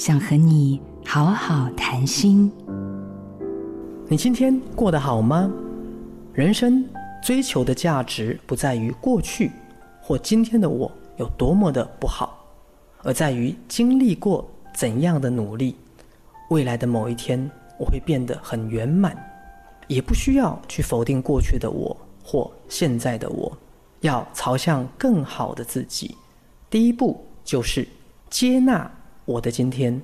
[0.00, 2.50] 想和你好好谈心。
[4.08, 5.52] 你今天过得好吗？
[6.32, 6.82] 人生
[7.22, 9.52] 追求的价值不在于过去
[10.00, 12.42] 或今天的我有多么的不好，
[13.02, 15.76] 而在于经历过怎样的努力，
[16.48, 17.38] 未来的某一天
[17.78, 19.14] 我会变得很圆满。
[19.86, 21.94] 也不需要去否定过去的我
[22.24, 23.54] 或现在的我，
[24.00, 26.16] 要朝向更好的自己。
[26.70, 27.86] 第一步就是
[28.30, 28.90] 接纳。
[29.30, 30.02] 我的今天，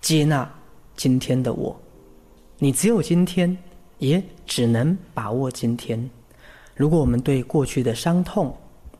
[0.00, 0.50] 接纳
[0.96, 1.78] 今天的我。
[2.56, 3.54] 你只有今天，
[3.98, 6.08] 也只能把握今天。
[6.74, 8.56] 如果我们对过去的伤痛、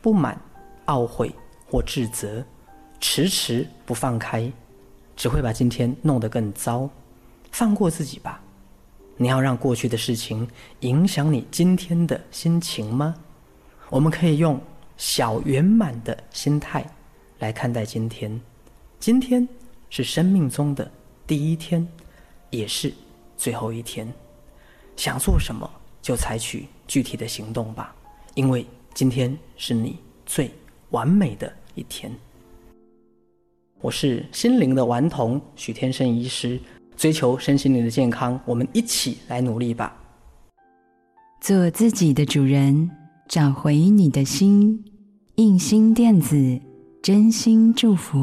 [0.00, 0.40] 不满、
[0.86, 1.28] 懊悔
[1.68, 2.44] 或自责，
[3.00, 4.48] 迟迟不放开，
[5.16, 6.88] 只会把今天弄得更糟。
[7.50, 8.40] 放过自己吧。
[9.16, 10.46] 你要让过去的事情
[10.80, 13.16] 影响你今天的心情吗？
[13.90, 14.60] 我们可以用
[14.96, 16.88] 小圆满的心态
[17.40, 18.40] 来看待今天。
[19.02, 19.48] 今天
[19.90, 20.88] 是生命中的
[21.26, 21.84] 第一天，
[22.50, 22.94] 也是
[23.36, 24.06] 最后一天。
[24.94, 25.68] 想做什么
[26.00, 27.92] 就采取具体的行动吧，
[28.34, 28.64] 因为
[28.94, 30.48] 今天是你最
[30.90, 32.12] 完美的一天。
[33.80, 36.60] 我是心灵的顽童许天生医师，
[36.96, 39.96] 追求身心灵的健康，我们一起来努力吧。
[41.40, 42.88] 做自己的主人，
[43.28, 44.84] 找回你的心。
[45.34, 46.60] 印心电子，
[47.02, 48.22] 真心祝福。